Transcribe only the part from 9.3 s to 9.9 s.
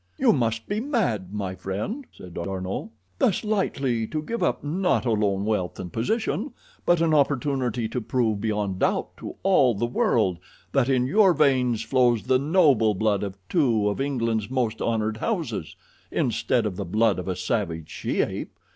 all the